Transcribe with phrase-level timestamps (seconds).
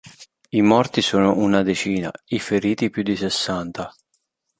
[0.49, 3.93] I morti sono una decina; i feriti più di sessanta.